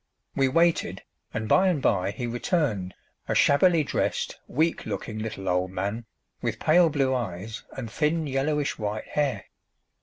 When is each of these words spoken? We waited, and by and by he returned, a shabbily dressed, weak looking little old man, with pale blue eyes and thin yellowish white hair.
We 0.35 0.47
waited, 0.47 1.03
and 1.31 1.47
by 1.47 1.67
and 1.67 1.79
by 1.79 2.09
he 2.09 2.25
returned, 2.25 2.95
a 3.27 3.35
shabbily 3.35 3.83
dressed, 3.83 4.39
weak 4.47 4.87
looking 4.87 5.19
little 5.19 5.47
old 5.47 5.69
man, 5.69 6.05
with 6.41 6.57
pale 6.57 6.89
blue 6.89 7.13
eyes 7.13 7.61
and 7.77 7.91
thin 7.91 8.25
yellowish 8.25 8.79
white 8.79 9.09
hair. 9.09 9.45